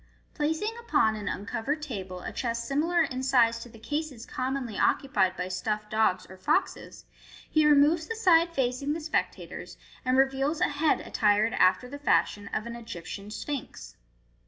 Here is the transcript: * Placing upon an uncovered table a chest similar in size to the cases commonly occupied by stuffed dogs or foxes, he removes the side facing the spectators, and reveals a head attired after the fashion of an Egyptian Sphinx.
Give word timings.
* 0.21 0.33
Placing 0.33 0.75
upon 0.79 1.15
an 1.15 1.27
uncovered 1.27 1.83
table 1.83 2.21
a 2.21 2.31
chest 2.31 2.65
similar 2.67 3.03
in 3.03 3.21
size 3.21 3.59
to 3.59 3.69
the 3.69 3.77
cases 3.77 4.25
commonly 4.25 4.75
occupied 4.75 5.37
by 5.37 5.47
stuffed 5.47 5.91
dogs 5.91 6.25
or 6.27 6.37
foxes, 6.37 7.05
he 7.47 7.67
removes 7.67 8.07
the 8.07 8.15
side 8.15 8.51
facing 8.51 8.93
the 8.93 8.99
spectators, 8.99 9.77
and 10.03 10.17
reveals 10.17 10.59
a 10.59 10.63
head 10.69 11.01
attired 11.01 11.53
after 11.53 11.87
the 11.87 11.99
fashion 11.99 12.47
of 12.51 12.65
an 12.65 12.75
Egyptian 12.75 13.29
Sphinx. 13.29 13.95